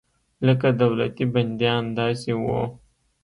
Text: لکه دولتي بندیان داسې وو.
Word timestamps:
لکه 0.45 0.67
دولتي 0.81 1.25
بندیان 1.33 1.83
داسې 1.99 2.31
وو. 2.41 2.61